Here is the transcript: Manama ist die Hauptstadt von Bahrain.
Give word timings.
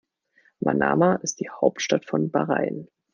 Manama 0.65 1.17
ist 1.21 1.41
die 1.41 1.49
Hauptstadt 1.51 2.05
von 2.07 2.31
Bahrain. 2.31 2.87